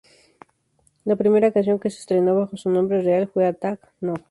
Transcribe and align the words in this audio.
La 1.05 1.15
primera 1.15 1.51
canción 1.51 1.77
que 1.79 1.91
se 1.91 1.99
estrenó 1.99 2.35
bajo 2.35 2.57
su 2.57 2.71
nombre 2.71 3.03
real 3.03 3.27
fue 3.27 3.45
Attack 3.45 3.87
No. 4.01 4.15